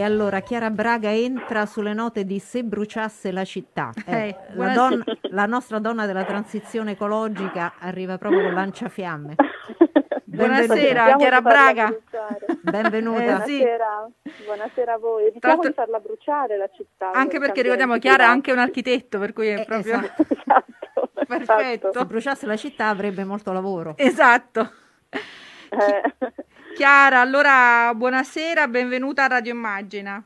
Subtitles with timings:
[0.00, 3.90] E allora Chiara Braga entra sulle note di Se bruciasse la città.
[4.06, 9.34] Eh, Eh, la, donna- la nostra donna della transizione ecologica arriva proprio con lanciafiamme.
[10.24, 11.94] Buonasera, Cerchiamo Chiara Braga.
[12.62, 13.42] Benvenuta.
[13.42, 13.58] Eh, sì.
[13.58, 14.10] Buonasera.
[14.46, 15.26] Buonasera a voi.
[15.26, 17.10] Evitiamo l'altro- di farla bruciare la città.
[17.12, 19.98] Anche per perché ricordiamo di Chiara è anche un architetto, per cui è Eh, proprio
[19.98, 20.24] esatto.
[21.30, 21.44] Esatto.
[21.44, 21.92] perfetto.
[21.92, 23.92] Se bruciasse la città avrebbe molto lavoro.
[23.98, 24.72] Esatto.
[25.10, 26.02] Eh,
[26.74, 30.22] Chiara, allora buonasera, benvenuta a Radio Immagina.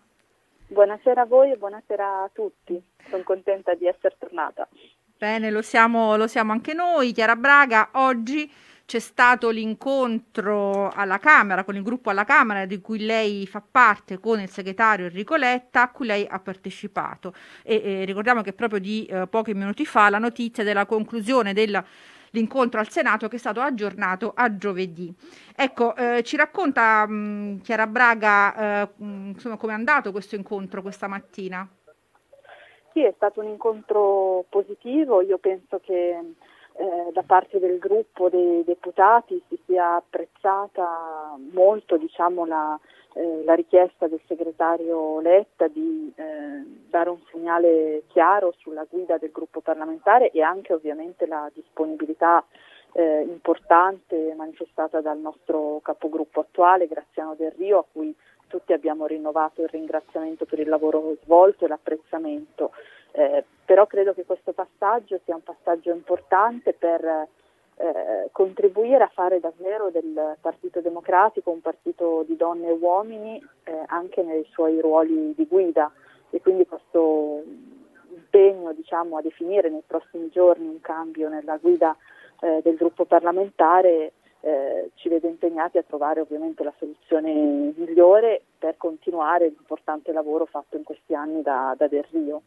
[0.66, 2.80] buonasera a voi e buonasera a tutti.
[3.08, 4.68] Sono contenta di essere tornata.
[5.16, 7.12] Bene, lo siamo, lo siamo anche noi.
[7.12, 8.50] Chiara Braga, oggi
[8.86, 14.18] c'è stato l'incontro alla Camera, con il gruppo alla Camera di cui lei fa parte
[14.18, 17.34] con il segretario Enrico Letta, a cui lei ha partecipato.
[17.62, 21.52] E, e ricordiamo che proprio di eh, pochi minuti fa la notizia della conclusione
[22.34, 25.14] dell'incontro al Senato che è stato aggiornato a giovedì.
[25.54, 30.82] Ecco, eh, ci racconta mh, Chiara Braga eh, mh, insomma, come è andato questo incontro
[30.82, 31.66] questa mattina?
[32.92, 35.20] Sì, è stato un incontro positivo.
[35.20, 42.44] Io penso che eh, da parte del gruppo dei deputati si sia apprezzata molto diciamo,
[42.46, 42.78] la,
[43.14, 49.30] eh, la richiesta del segretario Letta di eh, dare un segnale chiaro sulla guida del
[49.30, 52.44] gruppo parlamentare e anche ovviamente la disponibilità
[52.92, 58.14] eh, importante manifestata dal nostro capogruppo attuale, Graziano Del Rio, a cui
[58.48, 62.72] tutti abbiamo rinnovato il ringraziamento per il lavoro svolto e l'apprezzamento.
[63.12, 67.28] Eh, però credo che questo passaggio sia un passaggio importante per
[67.76, 73.82] eh, contribuire a fare davvero del Partito Democratico un partito di donne e uomini eh,
[73.86, 75.90] anche nei suoi ruoli di guida
[76.30, 77.42] e quindi questo
[78.10, 81.96] impegno diciamo, a definire nei prossimi giorni un cambio nella guida
[82.40, 88.76] eh, del gruppo parlamentare eh, ci vede impegnati a trovare ovviamente la soluzione migliore per
[88.76, 92.42] continuare l'importante lavoro fatto in questi anni da, da Del Rio.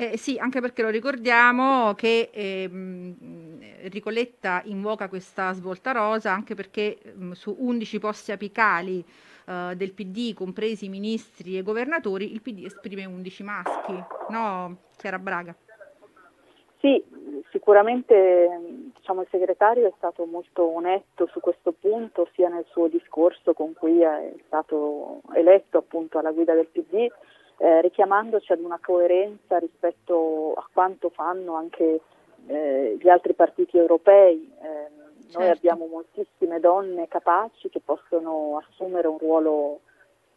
[0.00, 6.54] Eh, sì, anche perché lo ricordiamo che ehm, Enrico Letta invoca questa svolta rosa anche
[6.54, 9.04] perché ehm, su 11 posti apicali
[9.46, 15.54] eh, del PD, compresi ministri e governatori, il PD esprime 11 maschi, no Chiara Braga?
[16.78, 17.04] Sì,
[17.50, 18.58] sicuramente
[18.96, 23.74] diciamo, il segretario è stato molto onesto su questo punto, sia nel suo discorso con
[23.74, 27.06] cui è stato eletto appunto alla guida del PD,
[27.62, 32.00] eh, richiamandoci ad una coerenza rispetto a quanto fanno anche
[32.46, 34.50] eh, gli altri partiti europei.
[34.62, 34.88] Eh,
[35.32, 35.50] Noi Certo.
[35.50, 39.80] abbiamo moltissime donne capaci che possono assumere un ruolo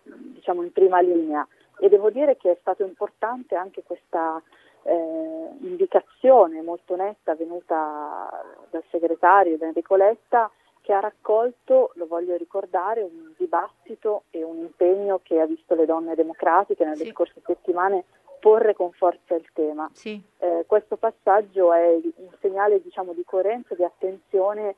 [0.03, 1.47] diciamo in prima linea
[1.79, 4.41] e devo dire che è stato importante anche questa
[4.83, 8.29] eh, indicazione molto netta venuta
[8.69, 10.51] dal segretario da Enrico Letta
[10.83, 15.85] che ha raccolto, lo voglio ricordare, un dibattito e un impegno che ha visto le
[15.85, 17.11] donne democratiche nelle Sì.
[17.11, 18.03] scorse settimane
[18.41, 19.89] porre con forza il tema.
[19.93, 20.21] Sì.
[20.39, 24.75] Eh, questo passaggio è un segnale diciamo, di coerenza, di attenzione,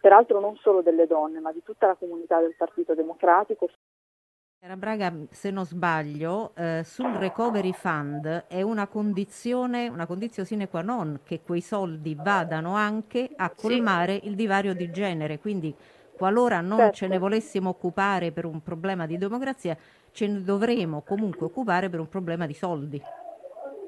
[0.00, 3.68] peraltro non solo delle donne, ma di tutta la comunità del Partito Democratico
[4.64, 10.70] Chiara Braga, se non sbaglio, eh, sul recovery fund è una condizione, una condizione sine
[10.70, 15.38] qua non che quei soldi vadano anche a colmare il divario di genere.
[15.38, 15.76] Quindi,
[16.16, 16.94] qualora non Certo.
[16.94, 19.76] ce ne volessimo occupare per un problema di democrazia,
[20.12, 23.02] ce ne dovremo comunque occupare per un problema di soldi.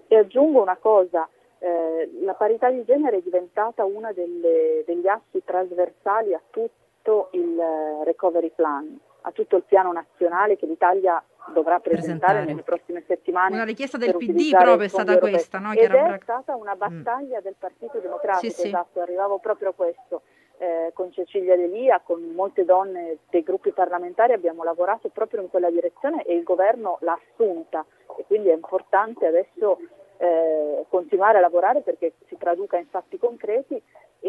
[0.08, 1.26] E aggiungo una cosa,
[1.58, 8.04] eh, la parità di genere è diventata uno degli assi trasversali a tutto il eh,
[8.04, 11.22] recovery plan, a tutto il piano nazionale che l'Italia
[11.52, 11.94] dovrà presentare
[12.34, 12.44] Presentare.
[12.44, 13.54] nelle prossime settimane.
[13.54, 17.40] Una richiesta del PD proprio è stata questa, no, Ed Chiara è stata una battaglia
[17.40, 18.66] del Partito Democratico, Sì, sì.
[18.68, 20.22] esatto, arrivavo proprio a questo.
[20.58, 25.70] Eh, con Cecilia Delia, con molte donne dei gruppi parlamentari abbiamo lavorato proprio in quella
[25.70, 27.84] direzione e il governo l'ha assunta
[28.16, 29.78] e quindi è importante adesso
[30.16, 33.80] eh, continuare a lavorare perché si traduca in fatti concreti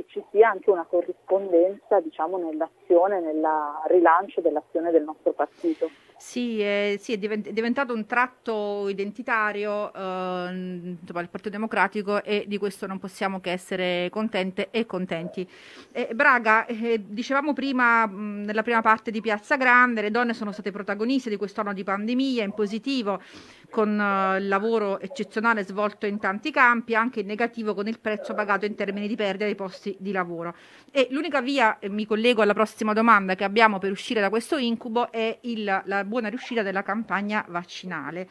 [0.07, 3.45] ci sia anche una corrispondenza diciamo, nell'azione, nel
[3.87, 5.89] rilancio dell'azione del nostro partito.
[6.19, 10.97] Sì, eh, sì, è diven- è diventato un tratto identitario eh, il
[11.29, 15.47] Partito Democratico e di questo non possiamo che essere contente e contenti.
[15.91, 16.65] Eh, Braga,
[16.99, 21.35] dicevamo prima, mh, nella prima parte di Piazza Grande, le donne sono state protagoniste di
[21.37, 23.21] quest'anno di pandemia in positivo
[23.69, 28.33] con eh, il lavoro eccezionale svolto in tanti campi, anche in negativo con il prezzo
[28.33, 30.55] pagato in termini di perdita dei posti di lavoro.
[30.91, 35.11] E l'unica via, mi collego alla prossima domanda che abbiamo per uscire da questo incubo,
[35.11, 38.27] è il- la buona riuscita della campagna vaccinale.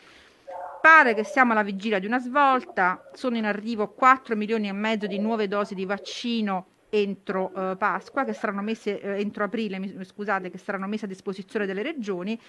[0.81, 5.07] Pare che siamo alla vigilia di una svolta, sono in arrivo 4 milioni e mezzo
[5.07, 10.05] di nuove dosi di vaccino entro eh, Pasqua, che saranno messe eh, entro aprile, mi-
[10.05, 12.41] scusate, che saranno messe a disposizione delle regioni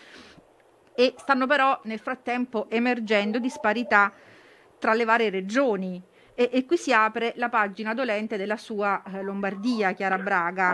[1.00, 4.12] e stanno però nel frattempo emergendo disparità
[4.80, 6.01] tra le varie regioni.
[6.33, 10.71] E, e qui si apre la pagina dolente della sua eh, Lombardia, Chiara Braga.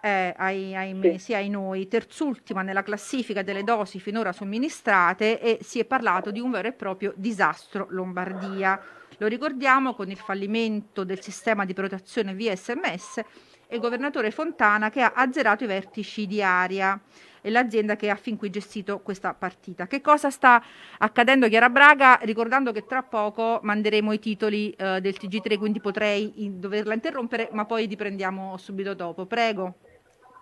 [0.00, 0.28] Ahimè.
[0.28, 1.18] Eh, ai, ahimè, sì.
[1.18, 6.40] sì, ai noi, terzultima nella classifica delle dosi finora somministrate e si è parlato di
[6.40, 8.80] un vero e proprio disastro Lombardia.
[9.18, 13.18] Lo ricordiamo con il fallimento del sistema di protezione via sms
[13.66, 16.98] e il governatore Fontana che ha azzerato i vertici di aria
[17.42, 19.86] e l'azienda che ha fin qui gestito questa partita.
[19.86, 20.62] Che cosa sta
[20.98, 22.18] accadendo Chiara Braga?
[22.22, 27.64] Ricordando che tra poco manderemo i titoli eh, del TG3, quindi potrei doverla interrompere, ma
[27.64, 29.26] poi riprendiamo subito dopo.
[29.26, 29.76] Prego.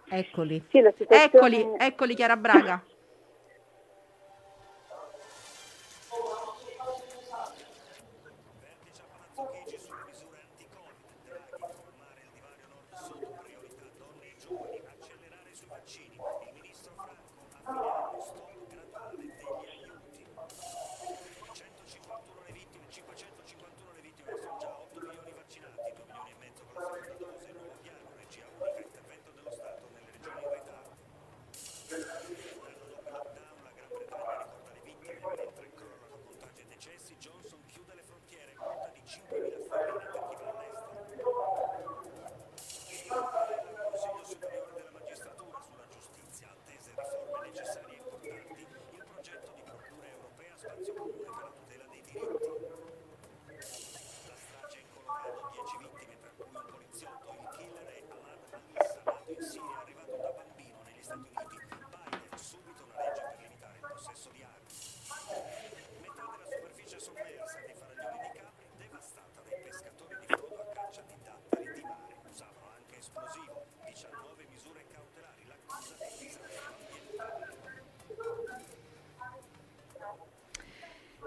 [0.09, 0.65] Eccoli.
[0.71, 0.79] Sì.
[1.09, 2.83] Eccoli, eccoli Chiara Braga.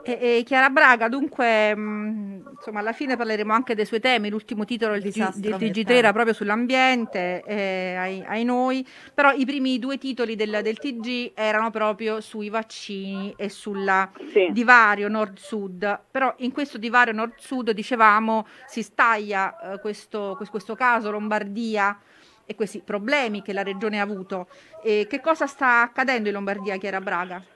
[0.04, 4.30] E, e Chiara Braga, dunque, mh, mm, insomma, alla fine parleremo anche dei suoi temi.
[4.30, 9.98] L'ultimo titolo del, TG3 era proprio sull'ambiente, eh, ai, ai, noi, però i primi due
[9.98, 14.50] titoli del, del, TG erano proprio sui vaccini e sul sì.
[14.52, 16.00] divario nord-sud.
[16.10, 21.98] Però in questo divario nord-sud, dicevamo, si staglia eh, questo, questo caso Lombardia
[22.46, 24.48] e questi problemi che la regione ha avuto.
[24.84, 27.51] E che cosa sta accadendo in Lombardia, Chiara Braga?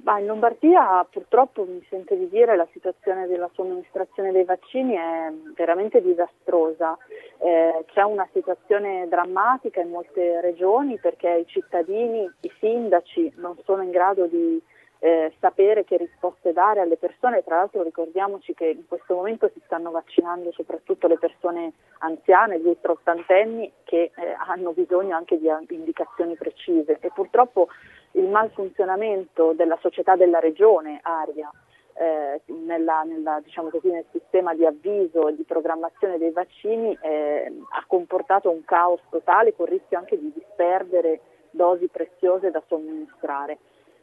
[0.00, 5.32] Bah, in Lombardia purtroppo mi sento di dire la situazione della somministrazione dei vaccini è
[5.56, 6.96] veramente disastrosa.
[7.38, 13.82] Eh, c'è una situazione drammatica in molte regioni perché i cittadini, i sindaci non sono
[13.82, 14.62] in grado di
[15.00, 17.42] eh, sapere che risposte dare alle persone.
[17.42, 22.66] Tra l'altro ricordiamoci che in questo momento si stanno vaccinando soprattutto le persone anziane, gli
[22.66, 27.66] ultraottantenni che eh, hanno bisogno anche di indicazioni precise e purtroppo
[28.12, 31.50] il malfunzionamento della società della regione Aria
[31.94, 37.52] eh, nella, nella, diciamo così, nel sistema di avviso e di programmazione dei vaccini eh,
[37.70, 41.20] ha comportato un caos totale con il rischio anche di disperdere
[41.50, 43.58] dosi preziose da somministrare.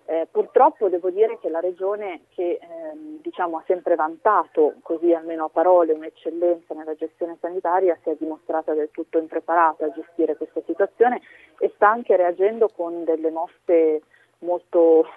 [0.08, 5.46] Eh, purtroppo devo dire che la regione che ehm, diciamo, ha sempre vantato, così almeno
[5.46, 10.62] a parole, un'eccellenza nella gestione sanitaria si è dimostrata del tutto impreparata a gestire questa
[10.64, 11.22] situazione
[11.58, 14.02] e sta anche reagendo con delle mosse
[14.40, 15.08] molto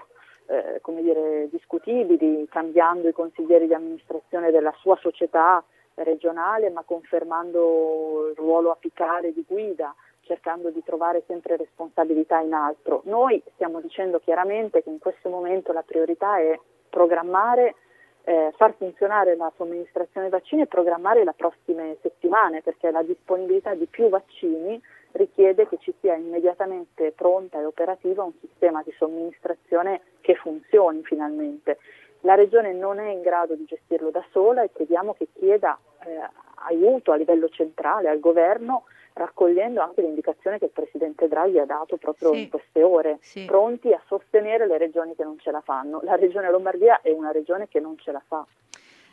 [0.47, 5.63] eh, dire, discutibili, cambiando i consiglieri di amministrazione della sua società
[5.97, 9.95] regionale, ma confermando il ruolo apicale di guida
[10.29, 13.01] cercando di trovare sempre responsabilità in altro.
[13.07, 16.57] Noi stiamo dicendo chiaramente che in questo momento la priorità è
[16.91, 17.75] programmare,
[18.25, 23.75] eh, far funzionare la somministrazione dei vaccini e programmare le prossime settimane perché la disponibilità
[23.75, 24.81] di più vaccini
[25.13, 31.79] richiede che ci sia immediatamente pronta e operativa un sistema di somministrazione che funzioni finalmente.
[32.21, 36.21] La Regione non è in grado di gestirlo da sola e chiediamo che chieda eh,
[36.67, 38.85] aiuto a livello centrale al governo
[39.19, 42.43] raccogliendo anche l'indicazione che il Presidente Draghi ha dato proprio sì.
[42.43, 43.45] in queste ore, sì.
[43.45, 46.01] pronti a sostenere le regioni che non ce la fanno.
[46.03, 48.47] La regione Lombardia è una regione che non ce la fa.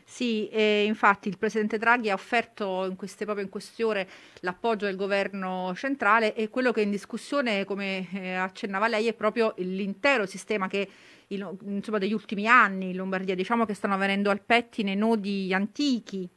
[0.07, 0.47] Sì,
[0.85, 4.07] infatti il Presidente Draghi ha offerto in queste, proprio in queste ore
[4.41, 9.13] l'appoggio del governo centrale e quello che è in discussione, come eh, accennava lei, è
[9.13, 10.88] proprio l'intero sistema che
[11.29, 16.29] il, insomma, degli ultimi anni in Lombardia, diciamo che stanno venendo al pettine nodi antichi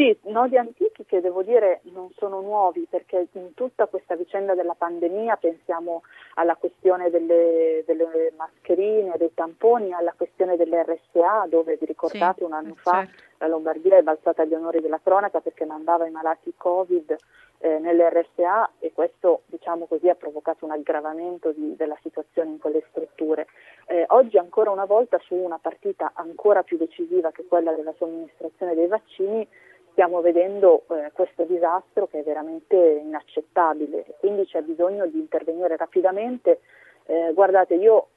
[0.00, 4.72] sì, nodi antichi che devo dire non sono nuovi perché in tutta questa vicenda della
[4.72, 6.02] pandemia pensiamo
[6.36, 12.44] alla questione delle, delle mascherine, dei tamponi, alla questione delle RSA dove vi ricordate sì,
[12.44, 13.22] un anno fa certo.
[13.38, 17.14] la Lombardia è balzata agli onori della cronaca perché mandava i malati Covid
[17.58, 22.58] eh, nelle RSA e questo diciamo così, ha provocato un aggravamento di, della situazione in
[22.58, 23.48] quelle strutture.
[23.84, 28.74] Eh, oggi ancora una volta su una partita ancora più decisiva che quella della somministrazione
[28.74, 29.46] dei vaccini
[29.92, 35.76] stiamo vedendo eh, questo disastro che è veramente inaccettabile e quindi c'è bisogno di intervenire
[35.76, 36.60] rapidamente.
[37.06, 38.08] Eh, guardate, io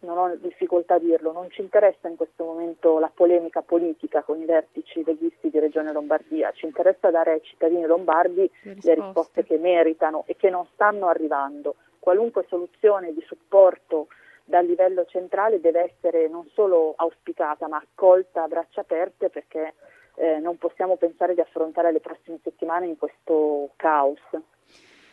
[0.00, 4.40] non ho difficoltà a dirlo, non ci interessa in questo momento la polemica politica con
[4.40, 8.88] i vertici leghisti di Regione Lombardia, ci interessa dare ai cittadini lombardi le risposte.
[8.88, 11.76] le risposte che meritano e che non stanno arrivando.
[11.98, 14.08] Qualunque soluzione di supporto
[14.44, 19.74] dal livello centrale deve essere non solo auspicata ma accolta a braccia aperte perché
[20.16, 24.20] eh, non possiamo pensare di affrontare le prossime settimane in questo caos.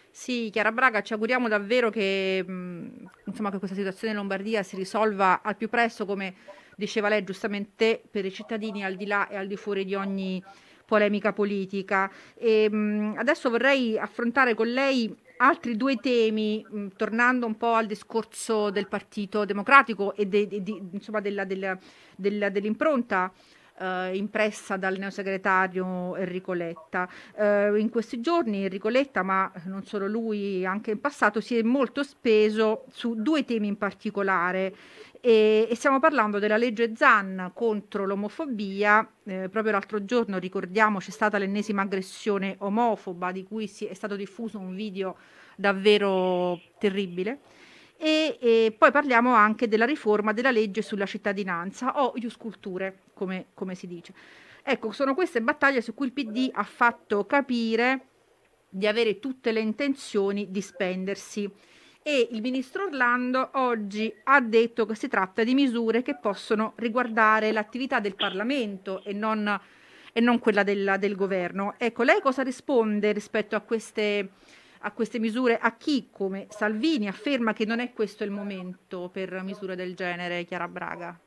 [0.09, 4.75] Sì, Chiara Braga, ci auguriamo davvero che, mh, insomma, che questa situazione in Lombardia si
[4.75, 6.35] risolva al più presto, come
[6.75, 10.43] diceva lei giustamente, per i cittadini al di là e al di fuori di ogni
[10.85, 12.11] polemica politica.
[12.35, 17.87] E, mh, adesso vorrei affrontare con lei altri due temi, mh, tornando un po' al
[17.87, 21.75] discorso del Partito Democratico e de, de, de, insomma, della, della,
[22.15, 23.31] della, dell'impronta
[23.79, 27.07] eh, impressa dal neosegretario Enrico Letta.
[27.35, 31.61] Eh, in questi giorni Enrico Letta, ma non solo lui, anche in passato, si è
[31.63, 34.75] molto speso su due temi in particolare.
[35.21, 39.07] E, stiamo parlando della legge Zan contro l'omofobia.
[39.23, 44.15] Eh, proprio l'altro giorno, ricordiamo, c'è stata l'ennesima aggressione omofoba di cui si, è stato
[44.15, 45.15] diffuso un video
[45.55, 47.39] davvero terribile
[48.03, 53.47] e, e, poi parliamo anche della riforma della legge sulla cittadinanza o ius culture, come,
[53.53, 54.13] come si dice.
[54.63, 58.07] Ecco, sono queste battaglie su cui il PD ha fatto capire
[58.69, 61.49] di avere tutte le intenzioni di spendersi
[62.01, 67.51] e il ministro Orlando oggi ha detto che si tratta di misure che possono riguardare
[67.51, 69.59] l'attività del Parlamento e non,
[70.11, 71.75] e non quella della, del governo.
[71.77, 74.31] Ecco, lei cosa risponde rispetto a queste
[74.85, 79.41] a queste misure, a chi come Salvini afferma che non è questo il momento per
[79.43, 81.17] misure del genere, Chiara Braga?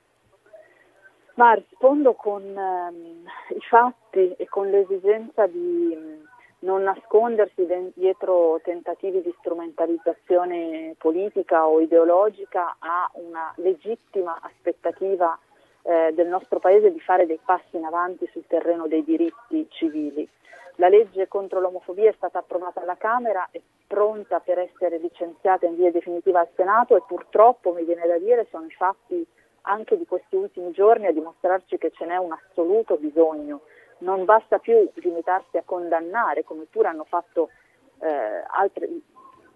[1.37, 3.25] Ma rispondo con ehm,
[3.55, 6.23] i fatti e con l'esigenza di mm,
[6.61, 15.39] non nascondersi dietro tentativi di strumentalizzazione politica o ideologica a una legittima aspettativa
[15.83, 20.27] eh, del nostro Paese di fare dei passi in avanti sul terreno dei diritti civili.
[20.77, 25.77] La legge contro l'omofobia è stata approvata alla Camera, è pronta per essere licenziata in
[25.77, 29.27] via definitiva al Senato e purtroppo, mi viene da dire, sono i fatti
[29.67, 33.63] anche di questi ultimi giorni a dimostrarci che ce n'è un assoluto bisogno.
[33.99, 37.51] Non basta più limitarsi a condannare, come pure hanno fatto
[38.01, 38.89] eh, altre,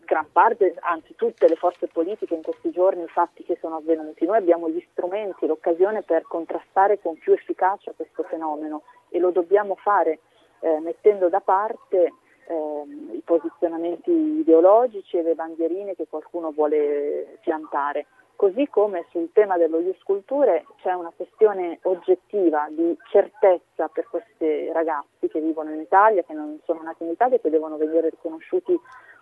[0.04, 4.24] gran parte, anzi tutte le forze politiche in questi giorni, i fatti che sono avvenuti.
[4.24, 9.76] Noi abbiamo gli strumenti, l'occasione per contrastare con più efficacia questo fenomeno e lo dobbiamo
[9.76, 10.20] fare
[10.60, 12.12] eh, mettendo da parte
[12.46, 18.06] eh, i posizionamenti ideologici e le bandierine che qualcuno vuole piantare.
[18.40, 24.72] Così come sul tema dello Ius Culture c'è una questione oggettiva di certezza per questi
[24.72, 28.08] ragazzi che vivono in Italia, che non sono nati in Italia e che devono vedere
[28.08, 28.74] riconosciuti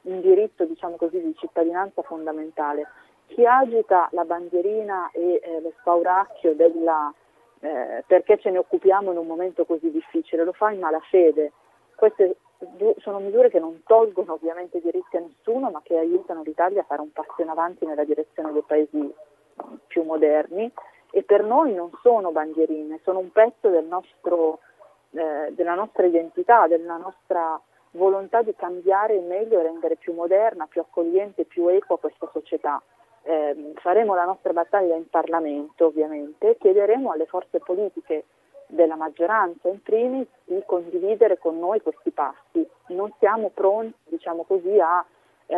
[0.02, 2.86] un diritto diciamo così, di cittadinanza fondamentale.
[3.26, 7.12] Chi agita la bandierina e eh, lo spauracchio della
[7.58, 11.50] eh, perché ce ne occupiamo in un momento così difficile, lo fa in malafede.
[11.96, 12.36] Queste
[12.98, 17.00] sono misure che non tolgono ovviamente diritti a nessuno, ma che aiutano l'Italia a fare
[17.00, 19.14] un passo in avanti nella direzione dei paesi
[19.86, 20.70] più moderni.
[21.10, 24.58] E per noi non sono bandierine, sono un pezzo del nostro,
[25.12, 27.60] eh, della nostra identità, della nostra
[27.92, 32.82] volontà di cambiare in meglio e rendere più moderna, più accogliente, più equa questa società.
[33.22, 38.24] Eh, faremo la nostra battaglia in Parlamento ovviamente, chiederemo alle forze politiche
[38.68, 42.66] della maggioranza in primis di condividere con noi questi passi.
[42.88, 45.04] Non siamo pronti, diciamo così, a
[45.46, 45.56] eh,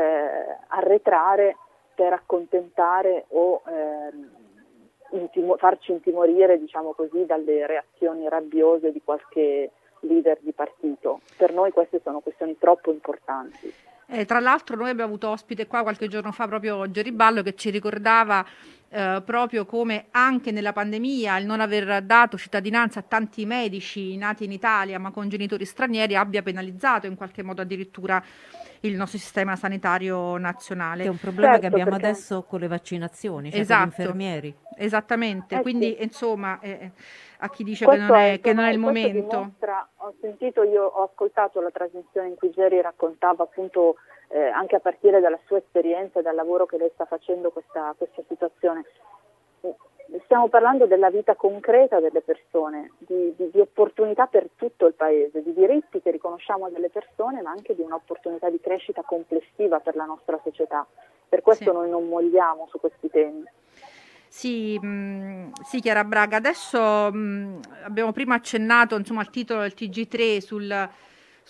[0.68, 1.56] arretrare
[1.94, 10.38] per accontentare o eh, intimo- farci intimorire, diciamo così, dalle reazioni rabbiose di qualche leader
[10.40, 11.20] di partito.
[11.36, 13.72] Per noi queste sono questioni troppo importanti.
[14.12, 17.70] Eh, tra l'altro noi abbiamo avuto ospite qua qualche giorno fa proprio Geriballo che ci
[17.70, 18.44] ricordava
[18.88, 24.42] eh, proprio come anche nella pandemia il non aver dato cittadinanza a tanti medici nati
[24.42, 28.20] in Italia ma con genitori stranieri abbia penalizzato in qualche modo addirittura
[28.80, 31.02] il nostro sistema sanitario nazionale.
[31.02, 33.80] Che è un problema Certo, che abbiamo perché- adesso con le vaccinazioni, cioè Esatto.
[33.80, 34.56] con gli infermieri.
[34.76, 36.02] Esattamente, Eh, quindi sì.
[36.02, 36.90] insomma, eh,
[37.38, 39.36] a chi dice che Questo non è, che non è il momento.
[39.36, 43.96] dimostra- ho sentito, io ho ascoltato la trasmissione in cui Jerry raccontava appunto
[44.32, 47.92] eh, anche a partire dalla sua esperienza e dal lavoro che lei sta facendo questa,
[47.98, 48.84] questa situazione.
[50.24, 55.42] Stiamo parlando della vita concreta delle persone, di, di- di opportunità per tutto il paese,
[55.42, 60.04] di diritti che riconosciamo delle persone, ma anche di un'opportunità di crescita complessiva per la
[60.06, 60.84] nostra società.
[61.28, 61.70] Per questo Sì.
[61.72, 63.44] noi non molliamo su questi temi.
[64.26, 70.38] Sì, mh, sì, Chiara Braga, adesso mh, abbiamo prima accennato insomma, al titolo del TG3
[70.40, 70.88] sul,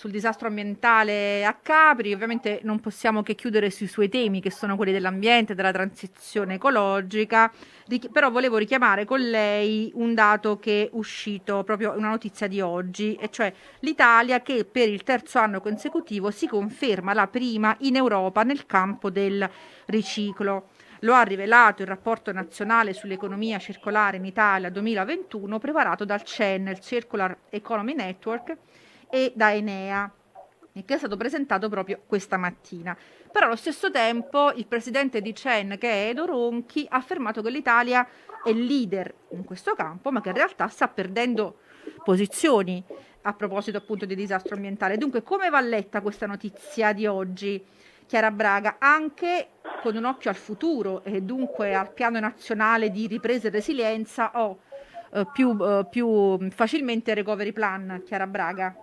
[0.00, 4.74] sul disastro ambientale a Capri, ovviamente non possiamo che chiudere sui suoi temi che sono
[4.74, 7.52] quelli dell'ambiente, della transizione ecologica,
[7.86, 12.62] Richi- però volevo richiamare con lei un dato che è uscito proprio una notizia di
[12.62, 17.96] oggi, e cioè l'Italia che per il terzo anno consecutivo si conferma la prima in
[17.96, 19.46] Europa nel campo del
[19.84, 20.68] riciclo.
[21.00, 26.80] Lo ha rivelato il rapporto nazionale sull'economia circolare in Italia 2021 preparato dal CEN, il
[26.80, 28.56] Circular Economy Network,
[29.10, 30.10] e da Enea,
[30.72, 32.96] che è stato presentato proprio questa mattina.
[33.30, 37.50] Però allo stesso tempo il presidente di CEN, che è Edo Ronchi, ha affermato che
[37.50, 38.06] l'Italia
[38.42, 41.58] è leader in questo campo, ma che in realtà sta perdendo
[42.04, 42.82] posizioni
[43.22, 44.96] a proposito appunto di disastro ambientale.
[44.96, 47.62] Dunque, come va letta questa notizia di oggi?
[48.06, 49.50] Chiara Braga, anche
[49.82, 54.58] con un occhio al futuro e dunque al piano nazionale di ripresa e resilienza o
[55.12, 58.74] eh, più, eh, più facilmente recovery plan, Chiara Braga.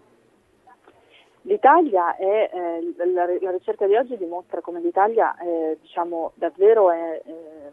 [1.41, 7.21] L'Italia è, eh, la, la ricerca di oggi dimostra come l'Italia eh, diciamo, davvero è
[7.23, 7.71] eh,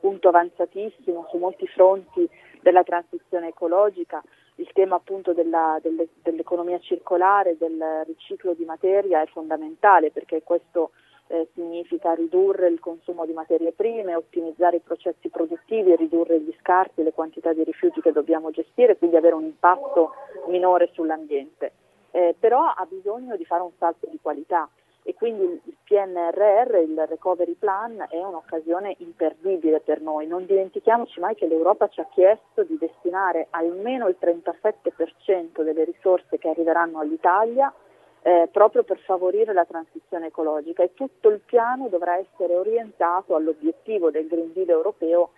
[0.00, 2.28] punto avanzatissimo su molti fronti
[2.60, 4.22] della transizione ecologica,
[4.56, 10.90] il tema appunto della, delle, dell'economia circolare, del riciclo di materia è fondamentale perché questo
[11.28, 17.02] eh, significa ridurre il consumo di materie prime, ottimizzare i processi produttivi, ridurre gli scarti,
[17.02, 20.12] le quantità di rifiuti che dobbiamo gestire, quindi avere un impatto
[20.48, 21.72] minore sull'ambiente.
[22.12, 24.68] Eh, però ha bisogno di fare un salto di qualità
[25.04, 30.26] e quindi il PNRR, il Recovery Plan, è un'occasione imperdibile per noi.
[30.26, 36.38] Non dimentichiamoci mai che l'Europa ci ha chiesto di destinare almeno il 37% delle risorse
[36.38, 37.72] che arriveranno all'Italia
[38.22, 44.10] eh, proprio per favorire la transizione ecologica e tutto il piano dovrà essere orientato all'obiettivo
[44.10, 45.30] del Green Deal europeo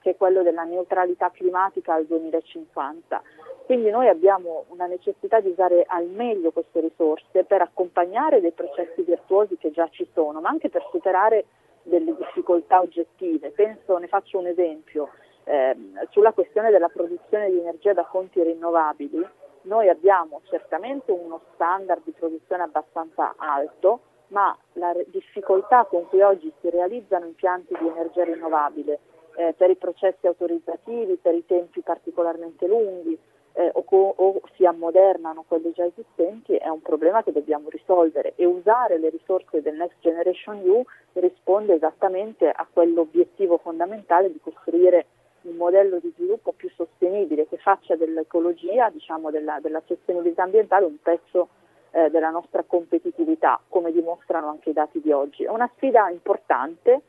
[0.00, 3.22] che è quello della neutralità climatica al 2050.
[3.64, 9.02] Quindi noi abbiamo una necessità di usare al meglio queste risorse per accompagnare dei processi
[9.02, 11.44] virtuosi che già ci sono, ma anche per superare
[11.82, 13.50] delle difficoltà oggettive.
[13.50, 15.10] Penso, ne faccio un esempio,
[15.44, 15.76] eh,
[16.10, 19.26] sulla questione della produzione di energia da fonti rinnovabili,
[19.62, 26.52] noi abbiamo certamente uno standard di produzione abbastanza alto, ma la difficoltà con cui oggi
[26.60, 28.98] si realizzano impianti di energia rinnovabile
[29.36, 33.18] eh, per i processi autorizzativi, per i tempi particolarmente lunghi
[33.54, 38.32] eh, o, co- o si ammodernano quelli già esistenti è un problema che dobbiamo risolvere
[38.36, 40.82] e usare le risorse del Next Generation EU
[41.14, 45.06] risponde esattamente a quell'obiettivo fondamentale di costruire
[45.42, 51.00] un modello di sviluppo più sostenibile che faccia dell'ecologia, diciamo della, della sostenibilità ambientale un
[51.02, 51.48] pezzo
[51.90, 55.44] eh, della nostra competitività, come dimostrano anche i dati di oggi.
[55.44, 57.02] È una sfida importante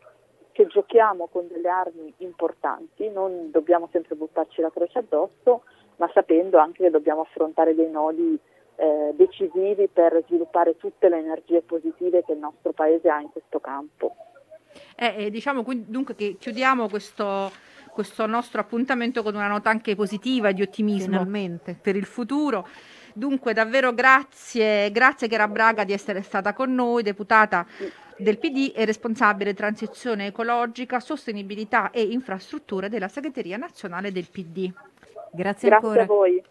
[0.52, 5.64] che giochiamo con delle armi importanti, non dobbiamo sempre buttarci la croce addosso,
[5.98, 8.38] ma sapendo anche che dobbiamo affrontare dei nodi
[8.76, 13.60] eh, decisivi per sviluppare tutte le energie positive che il nostro Paese ha in questo
[13.60, 14.16] campo.
[14.96, 17.52] Eh, eh, diciamo quindi, dunque che chiudiamo questo,
[17.92, 21.78] questo nostro appuntamento con una nota anche positiva e di ottimismo Finalmente.
[21.80, 22.68] per il futuro.
[23.16, 27.66] Dunque, davvero grazie, grazie Chiara Braga di essere stata con noi, deputata
[28.18, 34.72] del PD e responsabile transizione ecologica, sostenibilità e infrastrutture della segreteria nazionale del PD.
[35.36, 36.04] Grazie, Grazie ancora.
[36.04, 36.44] a voi.